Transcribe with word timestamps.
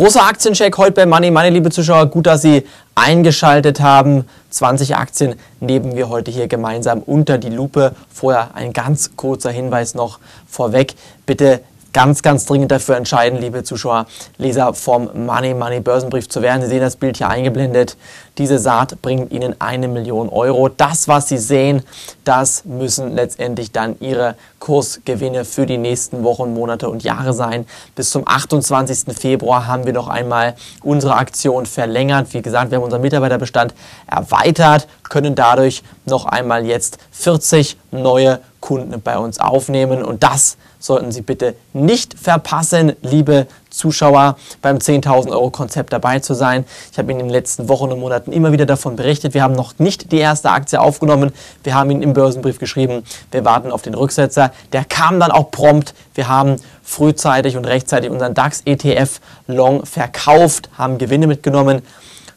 Großer 0.00 0.24
Aktiencheck 0.24 0.78
heute 0.78 0.92
bei 0.92 1.04
Money 1.04 1.30
Money, 1.30 1.50
liebe 1.50 1.70
Zuschauer. 1.70 2.06
Gut, 2.06 2.26
dass 2.26 2.40
Sie 2.40 2.66
eingeschaltet 2.94 3.82
haben. 3.82 4.24
20 4.48 4.96
Aktien 4.96 5.34
nehmen 5.60 5.94
wir 5.94 6.08
heute 6.08 6.30
hier 6.30 6.48
gemeinsam 6.48 7.00
unter 7.00 7.36
die 7.36 7.50
Lupe. 7.50 7.94
Vorher 8.10 8.54
ein 8.54 8.72
ganz 8.72 9.14
kurzer 9.16 9.50
Hinweis 9.50 9.94
noch 9.94 10.18
vorweg. 10.46 10.94
Bitte 11.26 11.60
ganz, 11.92 12.22
ganz 12.22 12.46
dringend 12.46 12.70
dafür 12.70 12.96
entscheiden, 12.96 13.40
liebe 13.40 13.64
Zuschauer, 13.64 14.06
Leser 14.38 14.74
vom 14.74 15.10
Money 15.26 15.54
Money 15.54 15.80
Börsenbrief 15.80 16.28
zu 16.28 16.42
werden. 16.42 16.62
Sie 16.62 16.68
sehen 16.68 16.80
das 16.80 16.96
Bild 16.96 17.16
hier 17.18 17.28
eingeblendet. 17.28 17.96
Diese 18.38 18.58
Saat 18.58 19.02
bringt 19.02 19.32
Ihnen 19.32 19.60
eine 19.60 19.88
Million 19.88 20.28
Euro. 20.28 20.68
Das, 20.68 21.08
was 21.08 21.28
Sie 21.28 21.38
sehen, 21.38 21.82
das 22.24 22.64
müssen 22.64 23.12
letztendlich 23.12 23.72
dann 23.72 23.96
Ihre 24.00 24.36
Kursgewinne 24.60 25.44
für 25.44 25.66
die 25.66 25.78
nächsten 25.78 26.22
Wochen, 26.22 26.54
Monate 26.54 26.88
und 26.88 27.02
Jahre 27.02 27.32
sein. 27.32 27.66
Bis 27.94 28.10
zum 28.10 28.26
28. 28.26 29.14
Februar 29.16 29.66
haben 29.66 29.84
wir 29.84 29.92
noch 29.92 30.08
einmal 30.08 30.54
unsere 30.82 31.16
Aktion 31.16 31.66
verlängert. 31.66 32.32
Wie 32.32 32.42
gesagt, 32.42 32.70
wir 32.70 32.76
haben 32.76 32.84
unseren 32.84 33.02
Mitarbeiterbestand 33.02 33.74
erweitert, 34.06 34.86
können 35.02 35.34
dadurch 35.34 35.82
noch 36.04 36.24
einmal 36.24 36.64
jetzt 36.64 36.98
40 37.10 37.76
neue 37.90 38.40
Kunden 38.60 39.00
bei 39.00 39.18
uns 39.18 39.40
aufnehmen 39.40 40.04
und 40.04 40.22
das 40.22 40.56
sollten 40.78 41.12
Sie 41.12 41.22
bitte 41.22 41.54
nicht 41.72 42.18
verpassen, 42.18 42.92
liebe 43.02 43.46
Zuschauer, 43.70 44.36
beim 44.62 44.78
10.000 44.78 45.30
Euro 45.30 45.50
Konzept 45.50 45.92
dabei 45.92 46.18
zu 46.18 46.34
sein. 46.34 46.64
Ich 46.90 46.98
habe 46.98 47.10
Ihnen 47.10 47.20
in 47.20 47.26
den 47.26 47.32
letzten 47.32 47.68
Wochen 47.68 47.90
und 47.92 48.00
Monaten 48.00 48.32
immer 48.32 48.52
wieder 48.52 48.66
davon 48.66 48.96
berichtet. 48.96 49.34
Wir 49.34 49.42
haben 49.42 49.54
noch 49.54 49.78
nicht 49.78 50.12
die 50.12 50.18
erste 50.18 50.50
Aktie 50.50 50.80
aufgenommen. 50.80 51.32
Wir 51.62 51.74
haben 51.74 51.90
Ihnen 51.90 52.02
im 52.02 52.12
Börsenbrief 52.12 52.58
geschrieben, 52.58 53.04
wir 53.30 53.44
warten 53.44 53.70
auf 53.70 53.82
den 53.82 53.94
Rücksetzer. 53.94 54.52
Der 54.72 54.84
kam 54.84 55.20
dann 55.20 55.30
auch 55.30 55.50
prompt. 55.50 55.94
Wir 56.14 56.28
haben 56.28 56.56
frühzeitig 56.82 57.56
und 57.56 57.64
rechtzeitig 57.66 58.10
unseren 58.10 58.34
DAX 58.34 58.62
ETF 58.64 59.20
Long 59.46 59.86
verkauft, 59.86 60.70
haben 60.76 60.98
Gewinne 60.98 61.26
mitgenommen. 61.26 61.82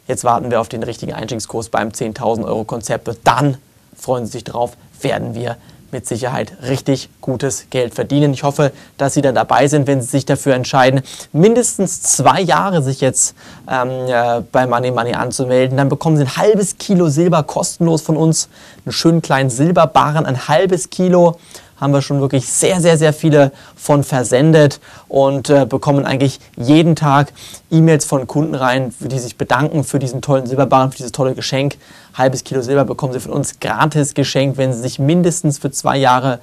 Jetzt 0.08 0.24
warten 0.24 0.52
wir 0.52 0.60
auf 0.60 0.70
den 0.70 0.84
richtigen 0.84 1.14
Einstiegskurs 1.14 1.70
beim 1.70 1.90
10.000 1.90 2.46
Euro 2.46 2.66
Konzept. 2.66 3.10
Dann 3.24 3.58
freuen 3.98 4.26
Sie 4.26 4.34
sich 4.34 4.44
drauf, 4.44 4.76
werden 5.02 5.34
wir 5.34 5.58
mit 5.94 6.06
Sicherheit 6.06 6.52
richtig 6.68 7.10
gutes 7.22 7.68
Geld 7.70 7.94
verdienen. 7.94 8.34
Ich 8.34 8.44
hoffe, 8.44 8.72
dass 8.98 9.14
Sie 9.14 9.22
dann 9.22 9.36
dabei 9.36 9.68
sind, 9.68 9.88
wenn 9.88 10.02
Sie 10.02 10.08
sich 10.08 10.26
dafür 10.26 10.56
entscheiden, 10.56 11.02
mindestens 11.32 12.02
zwei 12.02 12.42
Jahre 12.42 12.82
sich 12.82 13.00
jetzt 13.00 13.36
ähm, 13.70 13.90
äh, 14.08 14.42
bei 14.52 14.68
Money 14.68 14.92
Money 14.92 15.14
anzumelden. 15.14 15.78
Dann 15.78 15.90
bekommen 15.90 16.18
Sie 16.18 16.24
ein 16.24 16.38
halbes 16.38 16.78
Kilo 16.78 17.08
Silber 17.08 17.44
kostenlos 17.44 18.02
von 18.02 18.18
uns, 18.18 18.50
einen 18.86 18.92
schönen 18.92 19.22
kleinen 19.22 19.50
Silberbarren, 19.50 20.26
ein 20.26 20.48
halbes 20.48 20.90
Kilo 20.90 21.38
haben 21.84 21.94
wir 21.94 22.02
schon 22.02 22.22
wirklich 22.22 22.48
sehr, 22.48 22.80
sehr, 22.80 22.98
sehr 22.98 23.12
viele 23.12 23.52
von 23.76 24.06
versendet 24.06 24.80
und 25.10 25.50
äh, 25.50 25.66
bekommen 25.66 26.06
eigentlich 26.06 26.40
jeden 26.56 26.96
Tag 26.96 27.34
E-Mails 27.70 28.06
von 28.06 28.26
Kunden 28.26 28.56
rein, 28.56 28.94
die 29.00 29.20
sich 29.20 29.38
bedanken 29.38 29.84
für 29.84 30.00
diesen 30.00 30.22
tollen 30.22 30.48
Silberbarren, 30.48 30.92
für 30.92 30.98
dieses 30.98 31.12
tolle 31.12 31.36
Geschenk. 31.36 31.76
Halbes 32.14 32.46
Kilo 32.46 32.62
Silber 32.62 32.86
bekommen 32.86 33.12
sie 33.12 33.20
von 33.20 33.34
uns 33.34 33.60
gratis 33.60 34.14
geschenkt, 34.14 34.58
wenn 34.58 34.72
sie 34.72 34.80
sich 34.80 34.98
mindestens 34.98 35.58
für 35.60 35.72
zwei 35.72 35.98
Jahre 35.98 36.40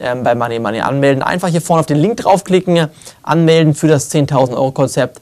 ähm, 0.00 0.24
bei 0.24 0.34
Money 0.34 0.58
Money 0.58 0.80
anmelden. 0.80 1.22
Einfach 1.22 1.48
hier 1.48 1.62
vorne 1.62 1.80
auf 1.80 1.86
den 1.86 1.98
Link 1.98 2.16
draufklicken, 2.16 2.88
anmelden 3.22 3.74
für 3.74 3.86
das 3.86 4.12
10.000 4.12 4.54
Euro 4.54 4.72
Konzept 4.72 5.20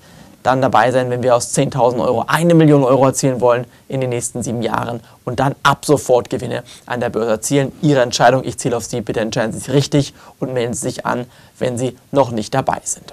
dann 0.48 0.62
dabei 0.62 0.91
sein, 0.92 1.10
wenn 1.10 1.22
wir 1.22 1.36
aus 1.36 1.54
10.000 1.54 2.02
Euro 2.02 2.24
eine 2.27 2.54
Million 2.54 2.82
Euro 2.82 3.06
erzielen 3.06 3.42
wollen 3.42 3.66
in 3.86 4.00
den 4.00 4.08
nächsten 4.08 4.42
sieben 4.42 4.62
Jahren 4.62 5.00
und 5.24 5.41
dann 5.41 5.54
ab 5.62 5.84
sofort 5.84 6.30
Gewinne 6.30 6.64
an 6.86 7.00
der 7.00 7.10
Börse 7.10 7.32
erzielen. 7.32 7.72
Ihre 7.82 8.00
Entscheidung, 8.00 8.42
ich 8.44 8.58
zähle 8.58 8.76
auf 8.76 8.84
Sie, 8.84 9.02
bitte 9.02 9.20
entscheiden 9.20 9.52
Sie 9.52 9.58
sich 9.58 9.70
richtig 9.70 10.14
und 10.38 10.54
melden 10.54 10.72
Sie 10.72 10.80
sich 10.80 11.04
an, 11.04 11.26
wenn 11.58 11.76
Sie 11.76 11.96
noch 12.12 12.30
nicht 12.30 12.54
dabei 12.54 12.80
sind. 12.82 13.12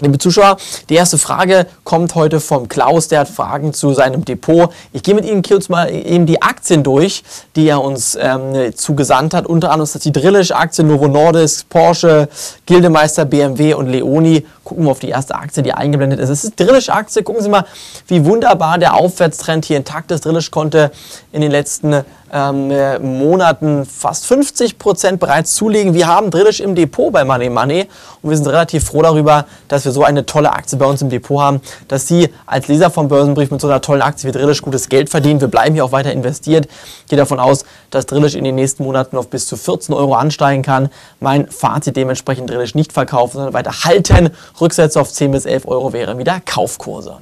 Liebe 0.00 0.18
Zuschauer, 0.18 0.56
die 0.88 0.96
erste 0.96 1.18
Frage 1.18 1.66
kommt 1.84 2.16
heute 2.16 2.40
vom 2.40 2.68
Klaus, 2.68 3.06
der 3.06 3.20
hat 3.20 3.28
Fragen 3.28 3.72
zu 3.72 3.94
seinem 3.94 4.24
Depot. 4.24 4.72
Ich 4.92 5.04
gehe 5.04 5.14
mit 5.14 5.24
Ihnen 5.24 5.42
kurz 5.42 5.68
mal 5.68 5.88
eben 5.88 6.26
die 6.26 6.42
Aktien 6.42 6.82
durch, 6.82 7.22
die 7.54 7.68
er 7.68 7.80
uns 7.80 8.18
ähm, 8.20 8.74
zugesandt 8.74 9.34
hat. 9.34 9.46
Unter 9.46 9.68
anderem 9.68 9.84
ist 9.84 9.94
das 9.94 10.02
die 10.02 10.10
Drillisch-Aktie, 10.10 10.84
Novo 10.84 11.06
Nordisk, 11.06 11.68
Porsche, 11.68 12.28
Gildemeister, 12.66 13.24
BMW 13.24 13.74
und 13.74 13.86
Leoni. 13.86 14.44
Gucken 14.64 14.84
wir 14.84 14.90
auf 14.90 15.00
die 15.00 15.10
erste 15.10 15.34
Aktie, 15.34 15.62
die 15.62 15.72
eingeblendet 15.72 16.18
ist. 16.20 16.30
Es 16.30 16.44
ist 16.44 16.58
Drillisch-Aktie. 16.58 17.22
Gucken 17.22 17.42
Sie 17.42 17.48
mal, 17.48 17.64
wie 18.06 18.24
wunderbar 18.24 18.78
der 18.78 18.94
Aufwärtstrend 18.94 19.64
hier 19.64 19.76
intakt 19.76 20.10
ist. 20.10 20.24
Drillisch 20.24 20.50
konnte 20.50 20.90
in 21.32 21.42
den 21.42 21.50
letzten 21.50 22.04
ähm, 22.34 22.70
äh, 22.70 22.98
Monaten 22.98 23.86
fast 23.86 24.26
50 24.26 24.78
Prozent 24.78 25.20
bereits 25.20 25.54
zulegen. 25.54 25.94
Wir 25.94 26.08
haben 26.08 26.30
Drillisch 26.30 26.60
im 26.60 26.74
Depot 26.74 27.12
bei 27.12 27.24
Money 27.24 27.48
Money 27.48 27.86
und 28.22 28.30
wir 28.30 28.36
sind 28.36 28.48
relativ 28.48 28.84
froh 28.84 29.02
darüber, 29.02 29.46
dass 29.68 29.84
wir 29.84 29.92
so 29.92 30.02
eine 30.02 30.26
tolle 30.26 30.52
Aktie 30.52 30.76
bei 30.76 30.84
uns 30.84 31.00
im 31.00 31.10
Depot 31.10 31.40
haben, 31.40 31.60
dass 31.86 32.08
Sie 32.08 32.28
als 32.44 32.66
Leser 32.66 32.90
vom 32.90 33.08
Börsenbrief 33.08 33.52
mit 33.52 33.60
so 33.60 33.68
einer 33.68 33.80
tollen 33.80 34.02
Aktie 34.02 34.28
wie 34.28 34.32
Drillisch 34.32 34.62
gutes 34.62 34.88
Geld 34.88 35.10
verdienen. 35.10 35.40
Wir 35.40 35.48
bleiben 35.48 35.74
hier 35.74 35.84
auch 35.84 35.92
weiter 35.92 36.12
investiert. 36.12 36.66
Ich 37.02 37.10
gehe 37.10 37.16
davon 37.16 37.38
aus, 37.38 37.64
dass 37.90 38.06
Drillisch 38.06 38.34
in 38.34 38.42
den 38.42 38.56
nächsten 38.56 38.82
Monaten 38.82 39.16
auf 39.16 39.28
bis 39.28 39.46
zu 39.46 39.56
14 39.56 39.94
Euro 39.94 40.14
ansteigen 40.14 40.62
kann. 40.62 40.88
Mein 41.20 41.48
Fazit 41.48 41.96
dementsprechend 41.96 42.50
Drillisch 42.50 42.74
nicht 42.74 42.92
verkaufen, 42.92 43.34
sondern 43.34 43.54
weiter 43.54 43.84
halten. 43.84 44.30
Rücksätze 44.60 45.00
auf 45.00 45.12
10 45.12 45.32
bis 45.32 45.46
11 45.46 45.66
Euro 45.66 45.92
wären 45.92 46.18
wieder 46.18 46.40
Kaufkurse. 46.44 47.18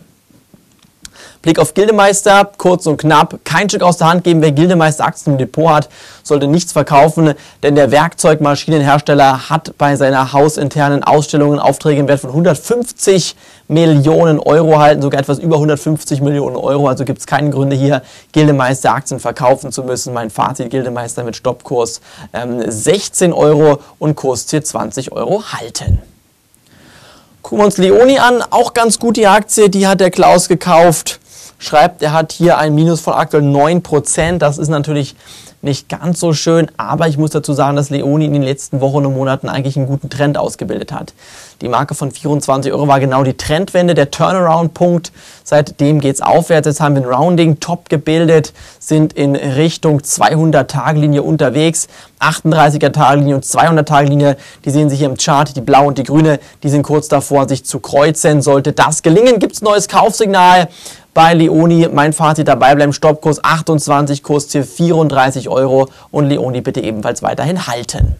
Blick 1.42 1.58
auf 1.58 1.74
Gildemeister, 1.74 2.52
kurz 2.56 2.86
und 2.86 2.98
knapp, 2.98 3.40
kein 3.44 3.68
Stück 3.68 3.82
aus 3.82 3.96
der 3.96 4.08
Hand 4.08 4.22
geben. 4.22 4.42
Wer 4.42 4.52
Gildemeister 4.52 5.04
Aktien 5.04 5.32
im 5.32 5.38
Depot 5.38 5.68
hat, 5.68 5.88
sollte 6.22 6.46
nichts 6.46 6.70
verkaufen, 6.70 7.34
denn 7.64 7.74
der 7.74 7.90
Werkzeugmaschinenhersteller 7.90 9.50
hat 9.50 9.76
bei 9.76 9.96
seiner 9.96 10.32
hausinternen 10.32 11.02
Ausstellung 11.02 11.58
Aufträge 11.58 12.00
im 12.00 12.06
Wert 12.06 12.20
von 12.20 12.30
150 12.30 13.34
Millionen 13.66 14.38
Euro 14.38 14.78
halten, 14.78 15.02
sogar 15.02 15.20
etwas 15.20 15.40
über 15.40 15.56
150 15.56 16.20
Millionen 16.20 16.54
Euro. 16.54 16.86
Also 16.86 17.04
gibt 17.04 17.18
es 17.18 17.26
keine 17.26 17.50
Gründe 17.50 17.74
hier, 17.74 18.02
Gildemeister 18.30 18.94
Aktien 18.94 19.18
verkaufen 19.18 19.72
zu 19.72 19.82
müssen. 19.82 20.14
Mein 20.14 20.30
Fazit, 20.30 20.70
Gildemeister 20.70 21.24
mit 21.24 21.34
Stoppkurs 21.34 22.00
ähm, 22.32 22.62
16 22.64 23.32
Euro 23.32 23.80
und 23.98 24.14
Kursziel 24.14 24.62
20 24.62 25.10
Euro 25.10 25.42
halten. 25.52 26.11
Gucken 27.42 27.58
wir 27.58 27.66
uns 27.66 27.76
Leoni 27.76 28.18
an, 28.18 28.42
auch 28.50 28.72
ganz 28.72 28.98
gut 28.98 29.16
die 29.16 29.26
Aktie, 29.26 29.68
die 29.68 29.86
hat 29.86 30.00
der 30.00 30.10
Klaus 30.10 30.48
gekauft 30.48 31.20
schreibt, 31.62 32.02
er 32.02 32.12
hat 32.12 32.32
hier 32.32 32.58
ein 32.58 32.74
Minus 32.74 33.00
von 33.00 33.14
aktuell 33.14 33.44
9%. 33.44 34.38
Das 34.38 34.58
ist 34.58 34.68
natürlich 34.68 35.14
nicht 35.62 35.88
ganz 35.88 36.18
so 36.18 36.32
schön, 36.32 36.70
aber 36.76 37.06
ich 37.06 37.16
muss 37.16 37.30
dazu 37.30 37.52
sagen, 37.52 37.76
dass 37.76 37.88
Leoni 37.88 38.24
in 38.24 38.32
den 38.32 38.42
letzten 38.42 38.80
Wochen 38.80 39.06
und 39.06 39.14
Monaten 39.14 39.48
eigentlich 39.48 39.76
einen 39.76 39.86
guten 39.86 40.10
Trend 40.10 40.36
ausgebildet 40.36 40.92
hat. 40.92 41.14
Die 41.60 41.68
Marke 41.68 41.94
von 41.94 42.10
24 42.10 42.72
Euro 42.72 42.88
war 42.88 42.98
genau 42.98 43.22
die 43.22 43.36
Trendwende, 43.36 43.94
der 43.94 44.10
Turnaround-Punkt. 44.10 45.12
Seitdem 45.44 46.00
geht 46.00 46.16
es 46.16 46.20
aufwärts. 46.20 46.66
Jetzt 46.66 46.80
haben 46.80 46.96
wir 46.96 47.02
ein 47.02 47.08
Rounding-Top 47.08 47.88
gebildet, 47.88 48.52
sind 48.80 49.12
in 49.12 49.36
Richtung 49.36 50.00
200-Tage-Linie 50.00 51.22
unterwegs. 51.22 51.86
38er-Tage-Linie 52.18 53.36
und 53.36 53.44
200-Tage-Linie, 53.44 54.36
die 54.64 54.70
sehen 54.70 54.90
Sie 54.90 54.96
hier 54.96 55.08
im 55.08 55.16
Chart, 55.16 55.54
die 55.54 55.60
blaue 55.60 55.86
und 55.86 55.98
die 55.98 56.02
grüne, 56.02 56.40
die 56.64 56.68
sind 56.68 56.82
kurz 56.82 57.06
davor, 57.06 57.48
sich 57.48 57.64
zu 57.64 57.78
kreuzen. 57.78 58.42
Sollte 58.42 58.72
das 58.72 59.02
gelingen, 59.02 59.38
gibt 59.38 59.54
es 59.54 59.62
neues 59.62 59.86
Kaufsignal 59.86 60.68
bei 61.14 61.34
Leoni. 61.34 61.88
Mein 61.92 62.12
Fazit 62.12 62.48
dabei 62.48 62.74
bleiben, 62.74 62.92
Stoppkurs 62.92 63.42
28, 63.42 64.22
Kursziel 64.22 64.64
34 64.64 65.48
Euro 65.48 65.88
und 66.10 66.28
Leoni 66.28 66.60
bitte 66.60 66.80
ebenfalls 66.80 67.22
weiterhin 67.22 67.66
halten. 67.66 68.16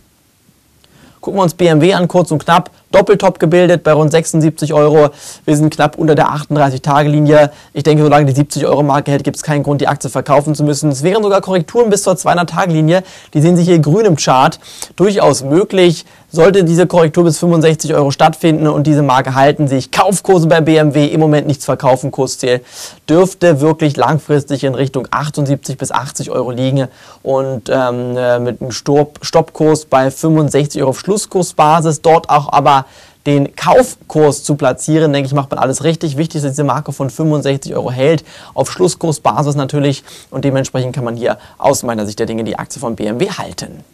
Gucken 1.22 1.38
wir 1.38 1.44
uns 1.44 1.54
BMW 1.54 1.94
an, 1.94 2.08
kurz 2.08 2.32
und 2.32 2.44
knapp. 2.44 2.70
Doppeltop 2.90 3.38
gebildet 3.38 3.84
bei 3.84 3.92
rund 3.92 4.10
76 4.10 4.74
Euro. 4.74 5.10
Wir 5.44 5.56
sind 5.56 5.72
knapp 5.72 5.96
unter 5.96 6.16
der 6.16 6.30
38-Tage-Linie. 6.30 7.52
Ich 7.72 7.84
denke, 7.84 8.02
solange 8.02 8.32
die 8.32 8.42
70-Euro-Marke 8.42 9.12
hält, 9.12 9.22
gibt 9.22 9.36
es 9.36 9.44
keinen 9.44 9.62
Grund, 9.62 9.80
die 9.80 9.86
Aktie 9.86 10.10
verkaufen 10.10 10.56
zu 10.56 10.64
müssen. 10.64 10.90
Es 10.90 11.04
wären 11.04 11.22
sogar 11.22 11.40
Korrekturen 11.40 11.90
bis 11.90 12.02
zur 12.02 12.14
200-Tage-Linie. 12.14 13.04
Die 13.34 13.40
sehen 13.40 13.56
Sie 13.56 13.62
hier 13.62 13.78
grün 13.78 14.04
im 14.04 14.16
Chart. 14.16 14.58
Durchaus 14.96 15.44
möglich. 15.44 16.04
Sollte 16.34 16.64
diese 16.64 16.86
Korrektur 16.86 17.24
bis 17.24 17.38
65 17.40 17.92
Euro 17.94 18.10
stattfinden 18.10 18.66
und 18.66 18.86
diese 18.86 19.02
Marke 19.02 19.34
halten 19.34 19.68
sich, 19.68 19.90
Kaufkurse 19.90 20.46
bei 20.46 20.62
BMW 20.62 21.04
im 21.08 21.20
Moment 21.20 21.46
nichts 21.46 21.66
verkaufen, 21.66 22.10
Kursziel 22.10 22.62
dürfte 23.06 23.60
wirklich 23.60 23.98
langfristig 23.98 24.64
in 24.64 24.74
Richtung 24.74 25.06
78 25.10 25.76
bis 25.76 25.92
80 25.92 26.30
Euro 26.30 26.50
liegen 26.50 26.88
und 27.22 27.68
ähm, 27.68 28.16
äh, 28.16 28.38
mit 28.38 28.62
einem 28.62 28.70
Stoppkurs 28.70 29.84
bei 29.84 30.10
65 30.10 30.80
Euro 30.80 30.92
auf 30.92 31.00
Schlusskursbasis, 31.00 32.00
dort 32.00 32.30
auch 32.30 32.50
aber 32.50 32.86
den 33.26 33.54
Kaufkurs 33.54 34.42
zu 34.42 34.54
platzieren, 34.54 35.12
denke 35.12 35.26
ich, 35.26 35.34
macht 35.34 35.50
man 35.50 35.58
alles 35.58 35.84
richtig. 35.84 36.16
Wichtig 36.16 36.36
ist, 36.36 36.44
dass 36.44 36.52
diese 36.52 36.64
Marke 36.64 36.94
von 36.94 37.10
65 37.10 37.74
Euro 37.74 37.90
hält, 37.90 38.24
auf 38.54 38.72
Schlusskursbasis 38.72 39.54
natürlich 39.54 40.02
und 40.30 40.46
dementsprechend 40.46 40.94
kann 40.94 41.04
man 41.04 41.14
hier 41.14 41.36
aus 41.58 41.82
meiner 41.82 42.06
Sicht 42.06 42.18
der 42.18 42.26
Dinge 42.26 42.42
die 42.44 42.58
Aktie 42.58 42.80
von 42.80 42.96
BMW 42.96 43.28
halten. 43.28 43.84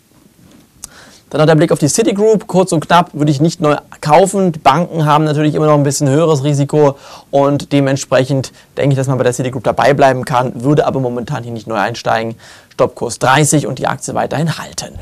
Dann 1.31 1.43
hat 1.43 1.49
der 1.49 1.57
Blick 1.57 1.73
auf 1.73 1.79
die 1.79 1.89
Citigroup, 1.89 2.47
kurz 2.47 2.73
und 2.73 2.81
knapp, 2.87 3.11
würde 3.13 3.31
ich 3.31 3.41
nicht 3.41 3.61
neu 3.61 3.77
kaufen. 4.01 4.53
Die 4.53 4.59
Banken 4.59 5.05
haben 5.05 5.25
natürlich 5.25 5.55
immer 5.55 5.67
noch 5.67 5.75
ein 5.75 5.83
bisschen 5.83 6.09
höheres 6.09 6.43
Risiko 6.43 6.97
und 7.31 7.73
dementsprechend 7.73 8.53
denke 8.79 8.95
ich, 8.95 8.97
dass 8.97 9.09
man 9.09 9.19
bei 9.19 9.25
der 9.25 9.35
Citigroup 9.35 9.63
dabei 9.63 9.93
bleiben 9.93 10.25
kann, 10.25 10.63
würde 10.63 10.87
aber 10.87 11.01
momentan 11.01 11.43
hier 11.43 11.53
nicht 11.53 11.67
neu 11.67 11.77
einsteigen. 11.77 12.37
Stoppkurs 12.73 13.19
30 13.19 13.67
und 13.67 13.79
die 13.79 13.87
Aktie 13.87 14.15
weiterhin 14.15 14.57
halten. 14.59 14.99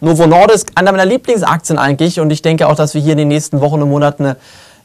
Novo 0.00 0.26
Nordisk, 0.26 0.70
einer 0.76 0.92
meiner 0.92 1.04
Lieblingsaktien 1.04 1.78
eigentlich 1.78 2.18
und 2.18 2.30
ich 2.30 2.40
denke 2.40 2.66
auch, 2.66 2.74
dass 2.74 2.94
wir 2.94 3.02
hier 3.02 3.12
in 3.12 3.18
den 3.18 3.28
nächsten 3.28 3.60
Wochen 3.60 3.82
und 3.82 3.90
Monaten 3.90 4.34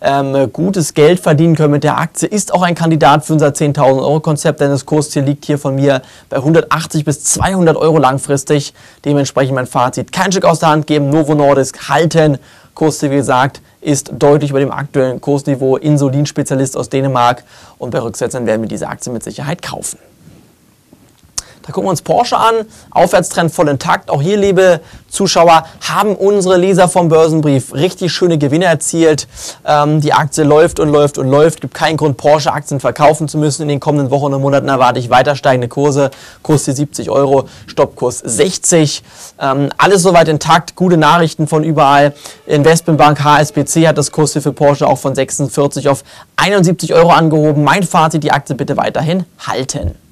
ähm, 0.01 0.51
gutes 0.51 0.93
Geld 0.93 1.19
verdienen 1.19 1.55
können 1.55 1.71
mit 1.71 1.83
der 1.83 1.97
Aktie. 1.97 2.27
Ist 2.27 2.53
auch 2.53 2.61
ein 2.61 2.75
Kandidat 2.75 3.25
für 3.25 3.33
unser 3.33 3.47
10.000 3.47 3.99
Euro 3.99 4.19
Konzept, 4.19 4.59
denn 4.59 4.69
das 4.69 4.85
Kursziel 4.85 5.23
liegt 5.23 5.45
hier 5.45 5.57
von 5.57 5.75
mir 5.75 6.01
bei 6.29 6.37
180 6.37 7.05
bis 7.05 7.23
200 7.23 7.75
Euro 7.77 7.97
langfristig. 7.97 8.73
Dementsprechend 9.03 9.55
mein 9.55 9.67
Fazit, 9.67 10.11
kein 10.11 10.31
Stück 10.31 10.45
aus 10.45 10.59
der 10.59 10.69
Hand 10.69 10.87
geben, 10.87 11.09
Novo 11.09 11.35
Nordisk 11.35 11.89
halten. 11.89 12.37
Kursziel, 12.73 13.11
wie 13.11 13.15
gesagt, 13.15 13.61
ist 13.79 14.11
deutlich 14.17 14.49
über 14.49 14.59
dem 14.59 14.71
aktuellen 14.71 15.21
Kursniveau. 15.21 15.77
Insulinspezialist 15.77 16.75
aus 16.75 16.89
Dänemark 16.89 17.43
und 17.77 17.91
bei 17.91 17.99
Rücksetzern 17.99 18.45
werden 18.45 18.61
wir 18.61 18.69
diese 18.69 18.87
Aktie 18.87 19.11
mit 19.11 19.23
Sicherheit 19.23 19.61
kaufen. 19.61 19.97
Da 21.65 21.71
gucken 21.71 21.87
wir 21.87 21.91
uns 21.91 22.03
Porsche 22.03 22.37
an. 22.37 22.53
Aufwärtstrend 22.91 23.51
voll 23.51 23.69
intakt. 23.69 24.11
Auch 24.11 24.21
hier, 24.21 24.37
liebe 24.37 24.81
Zuschauer, 25.09 25.65
haben 25.81 26.15
unsere 26.15 26.57
Leser 26.57 26.87
vom 26.87 27.09
Börsenbrief 27.09 27.73
richtig 27.73 28.11
schöne 28.13 28.37
Gewinne 28.37 28.65
erzielt. 28.65 29.27
Ähm, 29.65 29.99
die 29.99 30.13
Aktie 30.13 30.43
läuft 30.43 30.79
und 30.79 30.89
läuft 30.89 31.17
und 31.17 31.27
läuft. 31.27 31.61
Gibt 31.61 31.73
keinen 31.73 31.97
Grund, 31.97 32.17
Porsche-Aktien 32.17 32.79
verkaufen 32.79 33.27
zu 33.27 33.39
müssen. 33.39 33.63
In 33.63 33.69
den 33.69 33.79
kommenden 33.79 34.11
Wochen 34.11 34.31
und 34.31 34.41
Monaten 34.41 34.67
erwarte 34.67 34.99
ich 34.99 35.09
weiter 35.09 35.35
steigende 35.35 35.67
Kurse. 35.67 36.11
Kurs 36.43 36.65
die 36.65 36.73
70 36.73 37.09
Euro, 37.09 37.47
Stoppkurs 37.65 38.19
60. 38.19 39.01
Ähm, 39.41 39.69
alles 39.77 40.03
soweit 40.03 40.27
intakt. 40.27 40.75
Gute 40.75 40.97
Nachrichten 40.97 41.47
von 41.47 41.63
überall. 41.63 42.13
Investmentbank 42.45 43.23
HSBC 43.23 43.87
hat 43.87 43.97
das 43.97 44.11
Kurs 44.11 44.33
für 44.33 44.53
Porsche 44.53 44.85
auch 44.85 44.99
von 44.99 45.15
46 45.15 45.89
auf 45.89 46.03
71 46.35 46.93
Euro 46.93 47.09
angehoben. 47.09 47.63
Mein 47.63 47.81
Fazit, 47.81 48.23
die 48.23 48.31
Aktie 48.31 48.55
bitte 48.55 48.77
weiterhin 48.77 49.25
halten. 49.39 50.04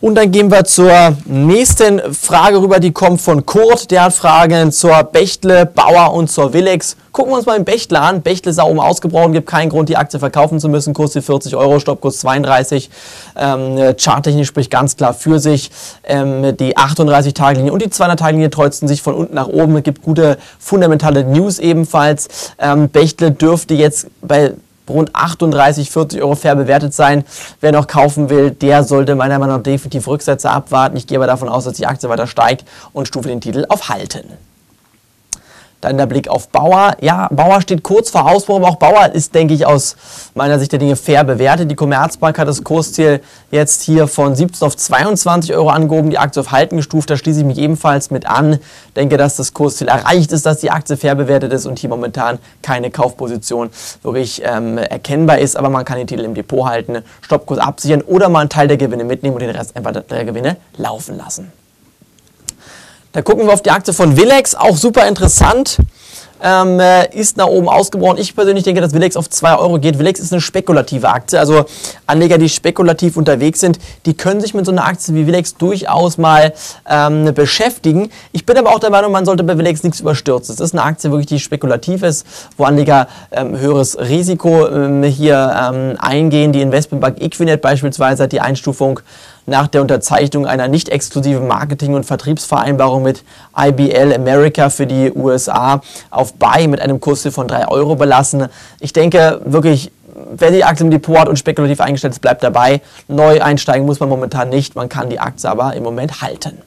Und 0.00 0.14
dann 0.14 0.30
gehen 0.30 0.48
wir 0.48 0.64
zur 0.64 1.16
nächsten 1.24 2.00
Frage 2.14 2.62
rüber, 2.62 2.78
die 2.78 2.92
kommt 2.92 3.20
von 3.20 3.44
Kurt. 3.44 3.90
Der 3.90 4.04
hat 4.04 4.12
Fragen 4.12 4.70
zur 4.70 5.02
Bechtle, 5.02 5.66
Bauer 5.66 6.14
und 6.14 6.30
zur 6.30 6.52
Willex. 6.52 6.96
Gucken 7.10 7.32
wir 7.32 7.36
uns 7.38 7.46
mal 7.46 7.56
den 7.58 7.64
Bechtle 7.64 7.98
an. 7.98 8.22
Bechtle 8.22 8.50
ist 8.50 8.60
da 8.60 8.62
oben 8.62 8.78
ausgebrochen, 8.78 9.32
gibt 9.32 9.48
keinen 9.48 9.70
Grund, 9.70 9.88
die 9.88 9.96
Aktie 9.96 10.20
verkaufen 10.20 10.60
zu 10.60 10.68
müssen. 10.68 10.94
Kurs 10.94 11.10
die 11.10 11.20
40 11.20 11.56
Euro, 11.56 11.80
Stoppkurs 11.80 12.18
32. 12.20 12.90
Ähm, 13.36 13.96
charttechnisch 13.98 14.46
spricht 14.46 14.70
ganz 14.70 14.96
klar 14.96 15.14
für 15.14 15.40
sich. 15.40 15.72
Ähm, 16.04 16.56
die 16.56 16.76
38-Tage-Linie 16.76 17.72
und 17.72 17.82
die 17.82 17.88
200-Tage-Linie 17.88 18.50
treuzten 18.50 18.86
sich 18.86 19.02
von 19.02 19.14
unten 19.14 19.34
nach 19.34 19.48
oben. 19.48 19.76
Es 19.78 19.82
gibt 19.82 20.02
gute 20.02 20.38
fundamentale 20.60 21.24
News 21.24 21.58
ebenfalls. 21.58 22.52
Ähm, 22.60 22.88
Bechtle 22.88 23.32
dürfte 23.32 23.74
jetzt 23.74 24.06
bei 24.22 24.52
rund 24.88 25.14
38, 25.14 25.90
40 25.90 26.22
Euro 26.22 26.34
fair 26.34 26.56
bewertet 26.56 26.94
sein. 26.94 27.24
Wer 27.60 27.72
noch 27.72 27.86
kaufen 27.86 28.30
will, 28.30 28.50
der 28.50 28.84
sollte 28.84 29.14
meiner 29.14 29.38
Meinung 29.38 29.56
nach 29.56 29.62
definitiv 29.62 30.06
Rücksätze 30.06 30.50
abwarten. 30.50 30.96
Ich 30.96 31.06
gehe 31.06 31.18
aber 31.18 31.26
davon 31.26 31.48
aus, 31.48 31.64
dass 31.64 31.74
die 31.74 31.86
Aktie 31.86 32.08
weiter 32.08 32.26
steigt 32.26 32.64
und 32.92 33.06
stufe 33.08 33.28
den 33.28 33.40
Titel 33.40 33.64
auf 33.68 33.88
Halten. 33.88 34.47
Dann 35.80 35.96
der 35.96 36.06
Blick 36.06 36.28
auf 36.28 36.48
Bauer. 36.48 36.96
Ja, 37.00 37.28
Bauer 37.30 37.60
steht 37.60 37.84
kurz 37.84 38.10
vor 38.10 38.28
Ausbruch, 38.28 38.56
aber 38.56 38.68
auch 38.68 38.76
Bauer 38.76 39.10
ist, 39.12 39.34
denke 39.34 39.54
ich, 39.54 39.64
aus 39.64 39.94
meiner 40.34 40.58
Sicht 40.58 40.72
der 40.72 40.80
Dinge 40.80 40.96
fair 40.96 41.22
bewertet. 41.22 41.70
Die 41.70 41.76
Commerzbank 41.76 42.36
hat 42.36 42.48
das 42.48 42.64
Kursziel 42.64 43.20
jetzt 43.52 43.82
hier 43.82 44.08
von 44.08 44.34
17 44.34 44.66
auf 44.66 44.76
22 44.76 45.54
Euro 45.54 45.70
angehoben, 45.70 46.10
die 46.10 46.18
Aktie 46.18 46.40
auf 46.40 46.50
Halten 46.50 46.78
gestuft. 46.78 47.10
Da 47.10 47.16
schließe 47.16 47.40
ich 47.40 47.46
mich 47.46 47.58
ebenfalls 47.58 48.10
mit 48.10 48.26
an. 48.26 48.58
Denke, 48.96 49.16
dass 49.16 49.36
das 49.36 49.54
Kursziel 49.54 49.86
erreicht 49.86 50.32
ist, 50.32 50.44
dass 50.46 50.58
die 50.58 50.72
Aktie 50.72 50.96
fair 50.96 51.14
bewertet 51.14 51.52
ist 51.52 51.66
und 51.66 51.78
hier 51.78 51.90
momentan 51.90 52.38
keine 52.60 52.90
Kaufposition 52.90 53.70
wirklich 54.02 54.42
ähm, 54.44 54.78
erkennbar 54.78 55.38
ist. 55.38 55.56
Aber 55.56 55.70
man 55.70 55.84
kann 55.84 55.98
den 55.98 56.08
Titel 56.08 56.24
im 56.24 56.34
Depot 56.34 56.66
halten, 56.66 56.98
Stoppkurs 57.20 57.60
absichern 57.60 58.02
oder 58.02 58.28
mal 58.28 58.40
einen 58.40 58.50
Teil 58.50 58.66
der 58.66 58.78
Gewinne 58.78 59.04
mitnehmen 59.04 59.34
und 59.34 59.42
den 59.42 59.50
Rest 59.50 59.76
einfach 59.76 59.92
der 59.92 60.24
Gewinne 60.24 60.56
laufen 60.76 61.16
lassen. 61.16 61.52
Da 63.18 63.22
gucken 63.22 63.46
wir 63.48 63.52
auf 63.52 63.62
die 63.62 63.72
Aktie 63.72 63.92
von 63.92 64.16
Willex, 64.16 64.54
auch 64.54 64.76
super 64.76 65.08
interessant. 65.08 65.78
Ähm, 66.40 66.78
äh, 66.78 67.12
ist 67.18 67.36
nach 67.36 67.48
oben 67.48 67.68
ausgebrochen. 67.68 68.18
Ich 68.18 68.32
persönlich 68.36 68.62
denke, 68.62 68.80
dass 68.80 68.92
Willex 68.92 69.16
auf 69.16 69.28
2 69.28 69.56
Euro 69.58 69.80
geht. 69.80 69.98
Willex 69.98 70.20
ist 70.20 70.32
eine 70.32 70.40
spekulative 70.40 71.08
Aktie. 71.08 71.36
Also 71.36 71.64
Anleger, 72.06 72.38
die 72.38 72.48
spekulativ 72.48 73.16
unterwegs 73.16 73.58
sind, 73.58 73.80
die 74.06 74.14
können 74.16 74.40
sich 74.40 74.54
mit 74.54 74.64
so 74.64 74.70
einer 74.70 74.84
Aktie 74.84 75.16
wie 75.16 75.26
Willex 75.26 75.56
durchaus 75.56 76.16
mal 76.16 76.54
ähm, 76.88 77.34
beschäftigen. 77.34 78.10
Ich 78.30 78.46
bin 78.46 78.56
aber 78.56 78.70
auch 78.70 78.78
der 78.78 78.90
Meinung, 78.90 79.10
man 79.10 79.24
sollte 79.24 79.42
bei 79.42 79.58
Willex 79.58 79.82
nichts 79.82 79.98
überstürzen. 79.98 80.54
Das 80.54 80.64
ist 80.64 80.74
eine 80.74 80.84
Aktie 80.84 81.10
wirklich, 81.10 81.26
die 81.26 81.40
spekulativ 81.40 82.04
ist, 82.04 82.24
wo 82.56 82.66
Anleger 82.66 83.08
ähm, 83.32 83.58
höheres 83.58 83.98
Risiko 83.98 84.68
ähm, 84.68 85.02
hier 85.02 85.56
ähm, 85.60 85.96
eingehen. 85.98 86.52
Die 86.52 86.60
Investmentbank 86.60 87.20
Equinet 87.20 87.62
beispielsweise 87.62 88.22
hat 88.22 88.30
die 88.30 88.40
Einstufung 88.40 89.00
nach 89.48 89.66
der 89.66 89.80
Unterzeichnung 89.80 90.46
einer 90.46 90.68
nicht 90.68 90.88
exklusiven 90.90 91.48
Marketing- 91.48 91.94
und 91.94 92.04
Vertriebsvereinbarung 92.04 93.02
mit 93.02 93.24
IBL 93.56 94.12
America 94.14 94.70
für 94.70 94.86
die 94.86 95.10
USA 95.12 95.80
auf 96.10 96.34
Buy 96.34 96.68
mit 96.68 96.80
einem 96.80 97.00
Kurs 97.00 97.26
von 97.32 97.48
3 97.48 97.68
Euro 97.68 97.96
belassen. 97.96 98.48
Ich 98.78 98.92
denke 98.92 99.40
wirklich, 99.44 99.90
wer 100.36 100.50
die 100.50 100.64
Aktie 100.64 100.84
im 100.84 100.90
Depot 100.90 101.18
hat 101.18 101.28
und 101.28 101.38
spekulativ 101.38 101.80
eingestellt 101.80 102.12
ist, 102.12 102.20
bleibt 102.20 102.42
dabei. 102.42 102.82
Neu 103.08 103.40
einsteigen 103.40 103.86
muss 103.86 104.00
man 104.00 104.08
momentan 104.08 104.50
nicht, 104.50 104.76
man 104.76 104.88
kann 104.88 105.08
die 105.08 105.18
Aktie 105.18 105.50
aber 105.50 105.74
im 105.74 105.82
Moment 105.82 106.20
halten. 106.20 106.58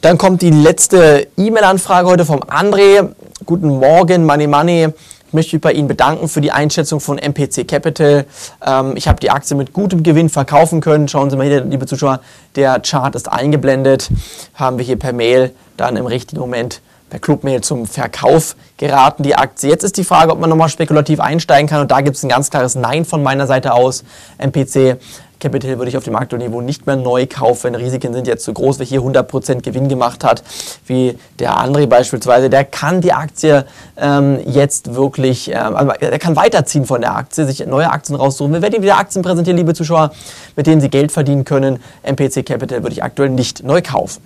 Dann 0.00 0.16
kommt 0.16 0.42
die 0.42 0.50
letzte 0.50 1.26
E-Mail-Anfrage 1.36 2.08
heute 2.08 2.24
vom 2.24 2.38
André. 2.40 3.08
Guten 3.44 3.80
Morgen, 3.80 4.24
Money 4.24 4.46
Money. 4.46 4.88
Ich 5.28 5.34
möchte 5.34 5.56
mich 5.56 5.60
bei 5.60 5.72
Ihnen 5.72 5.88
bedanken 5.88 6.26
für 6.26 6.40
die 6.40 6.52
Einschätzung 6.52 7.00
von 7.00 7.18
MPC 7.18 7.68
Capital. 7.68 8.24
Ähm, 8.66 8.96
ich 8.96 9.08
habe 9.08 9.20
die 9.20 9.30
Aktie 9.30 9.54
mit 9.58 9.74
gutem 9.74 10.02
Gewinn 10.02 10.30
verkaufen 10.30 10.80
können. 10.80 11.06
Schauen 11.06 11.28
Sie 11.28 11.36
mal 11.36 11.46
hier, 11.46 11.60
liebe 11.64 11.84
Zuschauer, 11.84 12.20
der 12.56 12.80
Chart 12.80 13.14
ist 13.14 13.30
eingeblendet. 13.30 14.08
Haben 14.54 14.78
wir 14.78 14.86
hier 14.86 14.98
per 14.98 15.12
Mail 15.12 15.52
dann 15.76 15.98
im 15.98 16.06
richtigen 16.06 16.40
Moment 16.40 16.80
per 17.10 17.18
Clubmail 17.18 17.60
zum 17.60 17.84
Verkauf 17.84 18.56
geraten, 18.78 19.22
die 19.22 19.34
Aktie. 19.34 19.68
Jetzt 19.68 19.84
ist 19.84 19.98
die 19.98 20.04
Frage, 20.04 20.32
ob 20.32 20.40
man 20.40 20.48
nochmal 20.48 20.70
spekulativ 20.70 21.20
einsteigen 21.20 21.68
kann 21.68 21.82
und 21.82 21.90
da 21.90 22.00
gibt 22.00 22.16
es 22.16 22.22
ein 22.22 22.30
ganz 22.30 22.48
klares 22.48 22.74
Nein 22.74 23.04
von 23.04 23.22
meiner 23.22 23.46
Seite 23.46 23.74
aus. 23.74 24.04
MPC 24.38 24.96
Capital 25.40 25.78
würde 25.78 25.88
ich 25.88 25.96
auf 25.96 26.04
dem 26.04 26.16
aktuellen 26.16 26.46
Niveau 26.46 26.60
nicht 26.60 26.86
mehr 26.86 26.96
neu 26.96 27.26
kaufen. 27.26 27.74
Risiken 27.74 28.12
sind 28.12 28.26
jetzt 28.26 28.44
zu 28.44 28.52
groß. 28.52 28.78
Wer 28.78 28.86
hier 28.86 29.00
100% 29.00 29.62
Gewinn 29.62 29.88
gemacht 29.88 30.24
hat, 30.24 30.42
wie 30.86 31.18
der 31.38 31.56
André 31.58 31.86
beispielsweise, 31.86 32.50
der 32.50 32.64
kann 32.64 33.00
die 33.00 33.12
Aktie 33.12 33.64
ähm, 33.96 34.38
jetzt 34.46 34.94
wirklich, 34.94 35.50
ähm, 35.50 35.76
also 35.76 35.92
er 35.92 36.18
kann 36.18 36.36
weiterziehen 36.36 36.84
von 36.84 37.00
der 37.00 37.16
Aktie, 37.16 37.44
sich 37.46 37.64
neue 37.66 37.90
Aktien 37.90 38.16
raussuchen. 38.16 38.52
Wir 38.52 38.62
werden 38.62 38.74
Ihnen 38.74 38.82
wieder 38.82 38.98
Aktien 38.98 39.22
präsentieren, 39.22 39.56
liebe 39.56 39.74
Zuschauer, 39.74 40.12
mit 40.56 40.66
denen 40.66 40.80
Sie 40.80 40.88
Geld 40.88 41.12
verdienen 41.12 41.44
können. 41.44 41.80
MPC 42.02 42.44
Capital 42.44 42.82
würde 42.82 42.94
ich 42.94 43.02
aktuell 43.02 43.30
nicht 43.30 43.62
neu 43.62 43.80
kaufen. 43.82 44.22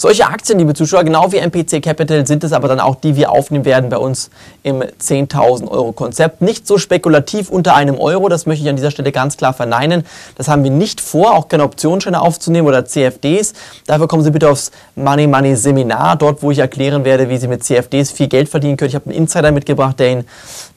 Solche 0.00 0.26
Aktien, 0.26 0.58
liebe 0.58 0.72
Zuschauer, 0.72 1.04
genau 1.04 1.30
wie 1.30 1.36
MPC 1.36 1.82
Capital, 1.82 2.26
sind 2.26 2.42
es 2.42 2.54
aber 2.54 2.68
dann 2.68 2.80
auch, 2.80 2.94
die 2.94 3.16
wir 3.16 3.30
aufnehmen 3.30 3.66
werden 3.66 3.90
bei 3.90 3.98
uns 3.98 4.30
im 4.62 4.80
10.000 4.80 5.68
Euro 5.68 5.92
Konzept. 5.92 6.40
Nicht 6.40 6.66
so 6.66 6.78
spekulativ 6.78 7.50
unter 7.50 7.74
einem 7.74 7.98
Euro, 7.98 8.30
das 8.30 8.46
möchte 8.46 8.64
ich 8.64 8.70
an 8.70 8.76
dieser 8.76 8.90
Stelle 8.90 9.12
ganz 9.12 9.36
klar 9.36 9.52
verneinen. 9.52 10.06
Das 10.38 10.48
haben 10.48 10.64
wir 10.64 10.70
nicht 10.70 11.02
vor, 11.02 11.34
auch 11.34 11.48
keine 11.48 11.64
Optionsscheine 11.64 12.18
aufzunehmen 12.18 12.66
oder 12.66 12.86
CFDs. 12.86 13.52
Dafür 13.86 14.08
kommen 14.08 14.22
Sie 14.22 14.30
bitte 14.30 14.48
aufs 14.48 14.70
Money 14.96 15.26
Money 15.26 15.54
Seminar, 15.54 16.16
dort 16.16 16.42
wo 16.42 16.50
ich 16.50 16.60
erklären 16.60 17.04
werde, 17.04 17.28
wie 17.28 17.36
Sie 17.36 17.46
mit 17.46 17.62
CFDs 17.62 18.10
viel 18.10 18.28
Geld 18.28 18.48
verdienen 18.48 18.78
können. 18.78 18.88
Ich 18.88 18.94
habe 18.94 19.10
einen 19.10 19.18
Insider 19.18 19.52
mitgebracht, 19.52 20.00
der 20.00 20.12
Ihnen 20.12 20.28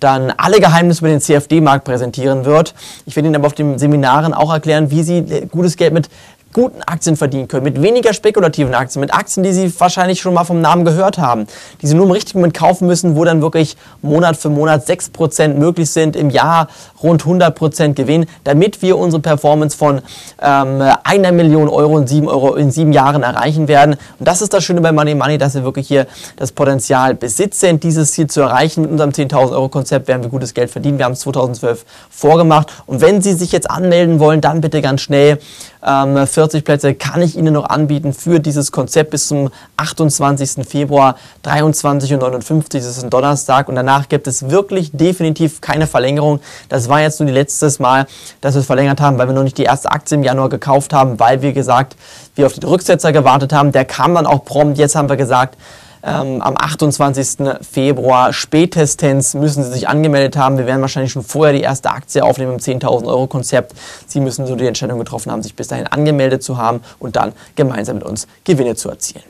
dann 0.01 0.34
alle 0.36 0.60
Geheimnisse 0.60 1.00
über 1.00 1.08
den 1.08 1.22
CFD-Markt 1.22 1.86
präsentieren 1.86 2.44
wird. 2.44 2.74
Ich 3.06 3.15
werde 3.15 3.27
Ihnen 3.27 3.38
aber 3.38 3.48
auf 3.48 3.53
den 3.53 3.80
Seminaren 3.80 4.34
auch 4.34 4.51
erklären, 4.51 4.92
wie 4.92 5.01
Sie 5.01 5.48
gutes 5.50 5.77
Geld 5.77 5.94
mit 5.94 6.10
guten 6.53 6.81
Aktien 6.83 7.17
verdienen 7.17 7.48
können, 7.48 7.63
mit 7.63 7.81
weniger 7.81 8.13
spekulativen 8.13 8.74
Aktien, 8.74 9.01
mit 9.01 9.13
Aktien, 9.13 9.43
die 9.43 9.51
Sie 9.51 9.74
wahrscheinlich 9.79 10.22
schon 10.22 10.33
mal 10.33 10.43
vom 10.43 10.62
Namen 10.62 10.86
gehört 10.86 11.17
haben, 11.17 11.48
die 11.81 11.88
Sie 11.88 11.95
nur 11.95 12.05
im 12.05 12.12
richtigen 12.12 12.39
Moment 12.39 12.55
kaufen 12.55 12.88
müssen, 12.88 13.15
wo 13.15 13.25
dann 13.25 13.41
wirklich 13.41 13.75
Monat 14.01 14.38
für 14.38 14.50
Monat 14.50 14.88
6% 14.88 15.55
möglich 15.55 15.89
sind, 15.89 16.15
im 16.15 16.29
Jahr 16.29 16.67
rund 17.01 17.24
100% 17.24 17.93
Gewinn, 17.93 18.27
damit 18.43 18.81
wir 18.81 18.98
unsere 18.98 19.22
Performance 19.22 19.75
von 19.75 20.01
ähm, 20.41 20.81
einer 21.03 21.31
Million 21.31 21.67
Euro 21.67 21.98
in 21.98 22.07
sieben, 22.07 22.27
Euro 22.27 22.55
in 22.55 22.72
sieben 22.72 22.93
Jahren 22.93 23.24
erreichen 23.24 23.67
werden. 23.67 23.95
Und 24.19 24.27
das 24.27 24.41
ist 24.41 24.53
das 24.53 24.63
Schöne 24.63 24.81
bei 24.81 24.91
Money 24.91 25.15
Money, 25.15 25.38
dass 25.38 25.55
wir 25.55 25.63
wirklich 25.63 25.88
hier 25.88 26.07
das 26.38 26.51
Potenzial 26.51 27.15
besitzen, 27.15 27.79
dieses 27.79 28.13
Ziel 28.13 28.27
zu 28.27 28.41
erreichen. 28.41 28.81
Mit 28.81 28.91
unserem 28.91 29.12
10.000 29.12 29.51
Euro 29.51 29.69
Konzept 29.69 30.07
werden 30.07 30.24
wir 30.24 30.29
gutes 30.29 30.53
Geld 30.53 30.69
verdienen. 30.69 30.98
Wir 30.98 31.05
haben 31.05 31.13
es 31.13 31.22
2012 31.22 31.86
vorgemacht. 32.10 32.72
Und 32.86 33.01
wenn 33.01 33.22
Sie 33.22 33.33
sich 33.33 33.51
jetzt 33.51 33.69
anmelden 33.69 34.19
wollen, 34.19 34.41
dann 34.41 34.62
bitte 34.62 34.81
ganz 34.81 35.01
schnell 35.01 35.39
ähm, 35.86 36.25
40 36.43 36.65
Plätze 36.65 36.93
kann 36.93 37.21
ich 37.21 37.38
Ihnen 37.38 37.53
noch 37.53 37.69
anbieten 37.69 38.12
für 38.12 38.41
dieses 38.41 38.73
Konzept 38.73 39.12
bis 39.12 39.29
zum 39.29 39.50
28. 39.77 40.67
Februar 40.67 41.15
23.59 41.45 42.53
Uhr. 42.53 42.63
Das 42.73 42.85
ist 42.85 43.01
ein 43.01 43.09
Donnerstag 43.09 43.69
und 43.69 43.75
danach 43.75 44.09
gibt 44.09 44.27
es 44.27 44.50
wirklich 44.50 44.91
definitiv 44.91 45.62
keine 45.62 45.88
Verlängerung. 45.88 46.41
Das 46.67 46.89
war 46.89 47.00
jetzt 47.00 47.21
nur 47.21 47.27
die 47.27 47.33
letztes 47.33 47.79
Mal, 47.79 48.07
dass 48.41 48.55
wir 48.55 48.59
es 48.59 48.65
verlängert 48.65 49.00
haben, 49.00 49.17
weil 49.17 49.27
wir 49.27 49.33
noch 49.33 49.43
nicht 49.43 49.57
die 49.57 49.63
erste 49.63 49.89
Aktie 49.89 50.17
im 50.17 50.23
Januar 50.23 50.50
gekauft 50.50 50.91
haben, 50.91 51.17
weil 51.17 51.41
wir 51.41 51.53
gesagt, 51.53 51.95
wir 52.35 52.45
auf 52.45 52.53
den 52.53 52.67
Rücksetzer 52.67 53.13
gewartet 53.13 53.53
haben. 53.53 53.71
Der 53.71 53.85
kam 53.85 54.13
dann 54.13 54.25
auch 54.25 54.43
prompt. 54.43 54.77
Jetzt 54.77 54.95
haben 54.95 55.07
wir 55.07 55.15
gesagt, 55.15 55.57
ähm, 56.03 56.41
am 56.41 56.55
28. 56.57 57.48
Februar 57.62 58.33
spätestens 58.33 59.33
müssen 59.33 59.63
Sie 59.63 59.72
sich 59.72 59.88
angemeldet 59.88 60.36
haben. 60.36 60.57
Wir 60.57 60.65
werden 60.65 60.81
wahrscheinlich 60.81 61.13
schon 61.13 61.24
vorher 61.24 61.53
die 61.53 61.62
erste 61.62 61.89
Aktie 61.89 62.24
aufnehmen 62.24 62.53
im 62.53 62.60
10.000 62.60 63.07
Euro 63.07 63.27
Konzept. 63.27 63.74
Sie 64.05 64.19
müssen 64.19 64.45
so 64.45 64.55
die 64.55 64.67
Entscheidung 64.67 65.00
getroffen 65.00 65.31
haben, 65.31 65.41
sich 65.41 65.55
bis 65.55 65.69
dahin 65.69 65.88
angemeldet 65.88 66.43
zu 66.43 66.57
haben 66.57 66.81
und 67.00 67.15
dann 67.15 67.31
gemeinsam 67.55 67.98
mit 67.98 68.05
uns 68.05 68.27
Gewinne 68.43 68.75
zu 68.75 68.89
erzielen. 68.89 69.24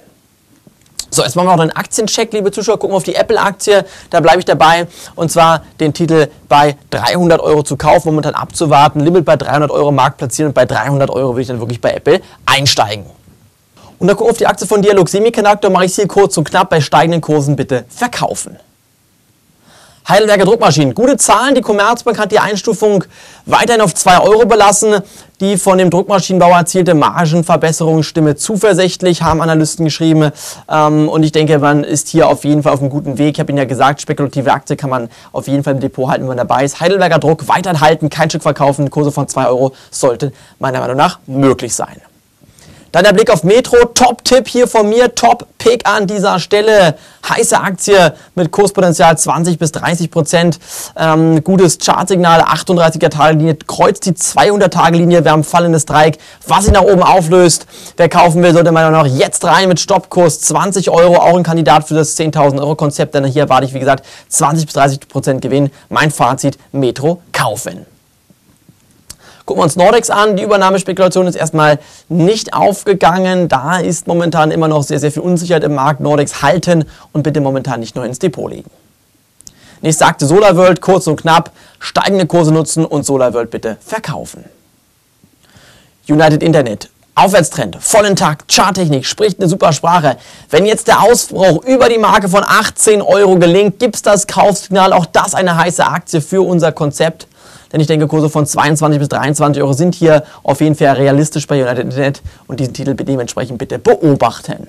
So, 1.11 1.21
jetzt 1.21 1.35
machen 1.35 1.45
wir 1.45 1.55
noch 1.57 1.61
einen 1.61 1.75
Aktiencheck, 1.75 2.33
liebe 2.33 2.51
Zuschauer. 2.51 2.79
Gucken 2.79 2.93
wir 2.93 2.97
auf 2.97 3.03
die 3.03 3.13
Apple-Aktie. 3.13 3.85
Da 4.09 4.19
bleibe 4.19 4.39
ich 4.39 4.45
dabei. 4.45 4.87
Und 5.13 5.31
zwar 5.31 5.61
den 5.79 5.93
Titel 5.93 6.27
bei 6.49 6.75
300 6.89 7.39
Euro 7.39 7.61
zu 7.61 7.77
kaufen, 7.77 8.07
momentan 8.09 8.33
abzuwarten. 8.33 8.99
Limit 8.99 9.23
bei 9.23 9.35
300 9.35 9.69
Euro 9.69 9.91
Markt 9.91 10.17
platzieren. 10.17 10.47
Und 10.47 10.53
bei 10.55 10.65
300 10.65 11.11
Euro 11.11 11.33
würde 11.33 11.41
ich 11.41 11.47
dann 11.47 11.59
wirklich 11.59 11.79
bei 11.79 11.91
Apple 11.91 12.19
einsteigen. 12.47 13.05
Und 13.99 14.07
dann 14.07 14.17
wir 14.17 14.25
auf 14.25 14.37
die 14.37 14.47
Aktie 14.47 14.67
von 14.67 14.81
Dialog 14.81 15.09
Semiconductor. 15.09 15.71
Mache 15.71 15.85
ich 15.85 15.91
es 15.91 15.95
hier 15.95 16.07
kurz 16.07 16.37
und 16.37 16.49
knapp. 16.49 16.69
Bei 16.69 16.81
steigenden 16.81 17.21
Kursen 17.21 17.55
bitte 17.55 17.85
verkaufen. 17.89 18.57
Heidelberger 20.07 20.43
Druckmaschinen. 20.43 20.93
Gute 20.93 21.15
Zahlen. 21.15 21.55
Die 21.55 21.61
Commerzbank 21.61 22.19
hat 22.19 22.33
die 22.33 22.39
Einstufung 22.39 23.05
weiterhin 23.45 23.81
auf 23.81 23.95
2 23.95 24.19
Euro 24.19 24.45
belassen. 24.45 24.95
Die 25.39 25.57
von 25.57 25.77
dem 25.77 25.89
Druckmaschinenbauer 25.89 26.57
erzielte 26.57 26.93
Margenverbesserung 26.93 28.03
stimme 28.03 28.35
zuversichtlich, 28.35 29.21
haben 29.21 29.41
Analysten 29.41 29.85
geschrieben. 29.85 30.31
Ähm, 30.69 31.07
und 31.07 31.23
ich 31.23 31.31
denke, 31.31 31.57
man 31.59 31.85
ist 31.85 32.09
hier 32.09 32.27
auf 32.27 32.43
jeden 32.43 32.63
Fall 32.63 32.73
auf 32.73 32.81
einem 32.81 32.89
guten 32.89 33.17
Weg. 33.17 33.35
Ich 33.35 33.39
habe 33.39 33.51
Ihnen 33.51 33.59
ja 33.59 33.65
gesagt, 33.65 34.01
spekulative 34.01 34.51
Aktie 34.51 34.75
kann 34.75 34.89
man 34.89 35.09
auf 35.31 35.47
jeden 35.47 35.63
Fall 35.63 35.73
im 35.73 35.79
Depot 35.79 36.09
halten, 36.09 36.23
wenn 36.23 36.35
man 36.35 36.37
dabei 36.37 36.65
ist. 36.65 36.81
Heidelberger 36.81 37.19
Druck 37.19 37.47
weiterhin 37.47 37.79
halten, 37.79 38.09
kein 38.09 38.29
Stück 38.29 38.43
verkaufen. 38.43 38.89
Kurse 38.89 39.11
von 39.11 39.29
2 39.29 39.47
Euro 39.47 39.73
sollten 39.89 40.33
meiner 40.59 40.81
Meinung 40.81 40.97
nach 40.97 41.19
möglich 41.27 41.73
sein. 41.73 42.01
Dann 42.93 43.05
der 43.05 43.13
Blick 43.13 43.31
auf 43.31 43.43
Metro. 43.43 43.85
Top-Tipp 43.85 44.47
hier 44.47 44.67
von 44.67 44.87
mir. 44.87 45.15
Top-Pick 45.15 45.89
an 45.89 46.05
dieser 46.05 46.39
Stelle. 46.39 46.95
Heiße 47.27 47.59
Aktie 47.59 48.13
mit 48.35 48.51
Kurspotenzial 48.51 49.17
20 49.17 49.57
bis 49.57 49.71
30 49.71 50.11
Prozent. 50.11 50.59
Ähm, 50.95 51.43
gutes 51.43 51.79
Chartsignal. 51.79 52.41
38er-Tage-Linie 52.41 53.55
kreuzt 53.65 54.05
die 54.05 54.11
200-Tage-Linie. 54.11 55.23
Wir 55.23 55.31
haben 55.31 55.43
fallendes 55.43 55.87
Dreieck, 55.87 56.19
was 56.47 56.65
sich 56.65 56.73
nach 56.73 56.83
oben 56.83 57.01
auflöst. 57.01 57.65
Wer 57.97 58.09
kaufen 58.09 58.43
will, 58.43 58.53
sollte 58.53 58.71
meiner 58.71 58.91
Meinung 58.91 59.09
nach 59.09 59.17
jetzt 59.17 59.43
rein 59.43 59.69
mit 59.69 59.79
Stoppkurs 59.79 60.41
20 60.41 60.91
Euro. 60.91 61.15
Auch 61.15 61.35
ein 61.35 61.41
Kandidat 61.41 61.87
für 61.87 61.95
das 61.95 62.15
10.000 62.15 62.59
Euro 62.59 62.75
Konzept. 62.75 63.15
Denn 63.15 63.25
hier 63.25 63.43
erwarte 63.43 63.65
ich, 63.65 63.73
wie 63.73 63.79
gesagt, 63.79 64.05
20 64.29 64.67
bis 64.67 64.75
30 64.75 65.07
Prozent 65.07 65.41
Gewinn. 65.41 65.71
Mein 65.89 66.11
Fazit, 66.11 66.59
Metro 66.71 67.23
kaufen. 67.31 67.92
Gucken 69.45 69.59
wir 69.59 69.65
uns 69.65 69.75
Nordex 69.75 70.09
an. 70.09 70.37
Die 70.37 70.43
Übernahmespekulation 70.43 71.27
ist 71.27 71.35
erstmal 71.35 71.79
nicht 72.07 72.53
aufgegangen. 72.53 73.49
Da 73.49 73.79
ist 73.79 74.07
momentan 74.07 74.51
immer 74.51 74.67
noch 74.67 74.83
sehr, 74.83 74.99
sehr 74.99 75.11
viel 75.11 75.21
Unsicherheit 75.21 75.63
im 75.63 75.75
Markt. 75.75 75.99
Nordex 75.99 76.41
halten 76.41 76.85
und 77.11 77.23
bitte 77.23 77.41
momentan 77.41 77.81
nicht 77.81 77.95
nur 77.95 78.05
ins 78.05 78.19
Depot 78.19 78.49
legen. 78.49 78.69
Nächstes 79.81 80.07
sagte 80.07 80.25
SolarWorld 80.27 80.79
kurz 80.79 81.07
und 81.07 81.17
knapp, 81.17 81.51
steigende 81.79 82.25
Kurse 82.25 82.53
nutzen 82.53 82.85
und 82.85 83.05
SolarWorld 83.05 83.51
bitte 83.51 83.75
verkaufen. 83.81 84.45
United 86.07 86.41
Internet, 86.41 86.89
Aufwärtstrend, 87.15 87.77
voll 87.81 88.05
intakt, 88.05 88.49
Charttechnik, 88.49 89.05
spricht 89.05 89.39
eine 89.39 89.49
super 89.49 89.73
Sprache. 89.73 90.17
Wenn 90.49 90.65
jetzt 90.65 90.87
der 90.87 91.01
Ausbruch 91.01 91.63
über 91.65 91.89
die 91.89 91.97
Marke 91.97 92.29
von 92.29 92.43
18 92.45 93.01
Euro 93.01 93.35
gelingt, 93.35 93.77
gibt 93.77 93.95
es 93.95 94.01
das 94.01 94.25
Kaufsignal, 94.25 94.93
auch 94.93 95.05
das 95.05 95.35
eine 95.35 95.57
heiße 95.57 95.85
Aktie 95.85 96.21
für 96.21 96.41
unser 96.41 96.71
Konzept. 96.71 97.27
Denn 97.73 97.81
ich 97.81 97.87
denke, 97.87 98.07
Kurse 98.07 98.29
von 98.29 98.45
22 98.45 98.99
bis 98.99 99.09
23 99.09 99.61
Euro 99.63 99.73
sind 99.73 99.95
hier 99.95 100.23
auf 100.43 100.61
jeden 100.61 100.75
Fall 100.75 100.93
realistisch 100.93 101.47
bei 101.47 101.61
United 101.61 101.85
Internet 101.85 102.21
und 102.47 102.59
diesen 102.59 102.73
Titel 102.73 102.93
dementsprechend 102.93 103.57
bitte 103.57 103.79
beobachten. 103.79 104.67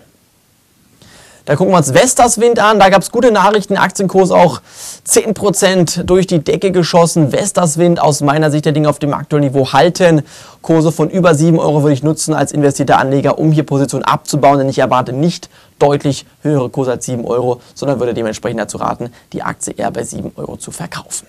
Da 1.45 1.57
gucken 1.57 1.75
wir 1.75 1.77
uns 1.77 1.93
Vestas 1.93 2.41
Wind 2.41 2.59
an. 2.59 2.79
Da 2.79 2.89
gab 2.89 3.03
es 3.03 3.11
gute 3.11 3.31
Nachrichten. 3.31 3.77
Aktienkurs 3.77 4.31
auch 4.31 4.63
10% 5.07 6.05
durch 6.05 6.27
die 6.27 6.43
Decke 6.43 6.73
geschossen. 6.73 7.33
Vestas 7.33 7.77
Wind 7.77 8.01
aus 8.01 8.23
meiner 8.23 8.51
Sicht 8.51 8.65
der 8.65 8.73
Dinge 8.73 8.89
auf 8.89 8.99
dem 8.99 9.13
aktuellen 9.13 9.45
Niveau 9.45 9.75
halten. 9.75 10.23
Kurse 10.63 10.91
von 10.91 11.11
über 11.11 11.35
7 11.35 11.59
Euro 11.59 11.83
würde 11.83 11.93
ich 11.93 12.03
nutzen 12.03 12.33
als 12.33 12.51
investierter 12.51 12.99
Anleger, 12.99 13.39
um 13.39 13.53
hier 13.53 13.67
Positionen 13.67 14.05
abzubauen. 14.05 14.57
Denn 14.57 14.71
ich 14.71 14.79
erwarte 14.79 15.13
nicht 15.13 15.51
deutlich 15.79 16.25
höhere 16.41 16.71
Kurse 16.71 16.93
als 16.93 17.05
7 17.05 17.27
Euro, 17.27 17.61
sondern 17.75 18.01
würde 18.01 18.15
dementsprechend 18.15 18.61
dazu 18.61 18.79
raten, 18.79 19.11
die 19.35 19.43
Aktie 19.43 19.75
eher 19.77 19.91
bei 19.91 20.03
7 20.03 20.33
Euro 20.37 20.57
zu 20.57 20.71
verkaufen. 20.71 21.27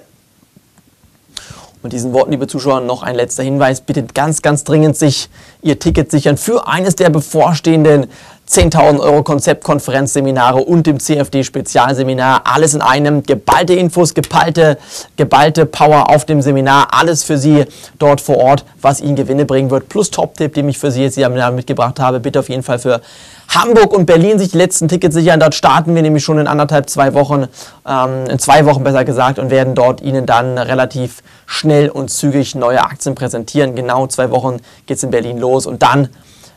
Mit 1.86 1.94
diesen 1.94 2.14
Worten, 2.14 2.32
liebe 2.32 2.48
Zuschauer, 2.48 2.82
noch 2.82 3.04
ein 3.04 3.14
letzter 3.14 3.44
Hinweis. 3.44 3.80
Bitte 3.80 4.08
ganz, 4.12 4.42
ganz 4.42 4.64
dringend 4.64 4.98
sich 4.98 5.30
Ihr 5.62 5.78
Ticket 5.78 6.10
sichern 6.10 6.36
für 6.36 6.68
eines 6.68 6.96
der 6.96 7.12
bevorstehenden 7.12 8.08
10.000 8.50 9.00
Euro 9.00 9.24
Konzeptkonferenzseminare 9.24 10.60
und 10.60 10.86
dem 10.86 11.00
CFD-Spezialseminar. 11.00 12.42
Alles 12.46 12.76
in 12.76 12.82
einem. 12.82 13.24
Geballte 13.24 13.74
Infos, 13.74 14.14
geballte, 14.14 14.78
geballte 15.18 15.66
Power 15.66 16.12
auf 16.12 16.26
dem 16.26 16.44
Seminar. 16.44 16.90
Alles 16.92 17.24
für 17.24 17.40
Sie 17.40 17.66
dort 17.98 18.22
vor 18.22 18.38
Ort, 18.38 18.64
was 18.82 19.02
Ihnen 19.02 19.16
Gewinne 19.16 19.46
bringen 19.46 19.72
wird. 19.72 19.90
Plus 19.90 20.12
Top-Tipp, 20.12 20.54
den 20.54 20.70
ich 20.70 20.78
für 20.78 20.92
Sie 20.92 21.02
jetzt 21.02 21.16
hier 21.16 21.28
mitgebracht 21.30 22.00
habe. 22.00 22.20
Bitte 22.20 22.40
auf 22.40 22.50
jeden 22.50 22.62
Fall 22.62 22.78
für 22.78 23.02
Hamburg 23.50 23.94
und 23.94 24.06
Berlin 24.06 24.38
sich 24.38 24.52
die 24.52 24.58
letzten 24.58 24.88
Tickets 24.88 25.16
sichern. 25.16 25.40
Dort 25.40 25.56
starten 25.56 25.96
wir 25.96 26.04
nämlich 26.04 26.24
schon 26.24 26.38
in 26.38 26.48
anderthalb, 26.48 26.88
zwei 26.88 27.16
Wochen, 27.16 27.48
ähm, 27.88 28.26
in 28.30 28.38
zwei 28.38 28.66
Wochen 28.66 28.84
besser 28.84 29.06
gesagt, 29.06 29.40
und 29.40 29.50
werden 29.50 29.74
dort 29.74 30.02
Ihnen 30.02 30.28
dann 30.28 30.60
relativ 30.60 31.24
schnell 31.48 31.90
und 31.90 32.10
zügig 32.10 32.54
neue 32.54 32.84
Aktien 32.84 33.16
präsentieren. 33.16 33.74
Genau 33.74 34.06
zwei 34.06 34.30
Wochen 34.30 34.58
geht 34.86 34.98
es 34.98 35.04
in 35.04 35.10
Berlin 35.10 35.40
los 35.40 35.66
und 35.66 35.82
dann 35.82 36.10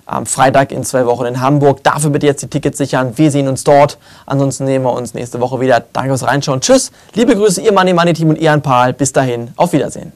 am 0.08 0.26
Freitag 0.26 0.72
in 0.72 0.84
zwei 0.84 1.06
Wochen 1.06 1.26
in 1.26 1.40
Hamburg. 1.40 1.84
Dafür 1.84 2.10
bitte 2.10 2.26
jetzt 2.26 2.42
die 2.42 2.48
Tickets 2.48 2.78
sichern. 2.78 3.12
Wir 3.16 3.30
sehen 3.30 3.46
uns 3.46 3.62
dort. 3.62 3.98
Ansonsten 4.26 4.64
nehmen 4.64 4.84
wir 4.84 4.92
uns 4.92 5.14
nächste 5.14 5.40
Woche 5.40 5.60
wieder. 5.60 5.84
Danke 5.92 6.10
fürs 6.10 6.26
Reinschauen. 6.26 6.60
Tschüss. 6.60 6.90
Liebe 7.14 7.36
Grüße, 7.36 7.60
Ihr 7.60 7.72
Money 7.72 7.92
Money 7.92 8.14
Team 8.14 8.30
und 8.30 8.40
Ian 8.40 8.62
Pahl. 8.62 8.92
Bis 8.92 9.12
dahin. 9.12 9.52
Auf 9.56 9.72
Wiedersehen. 9.72 10.12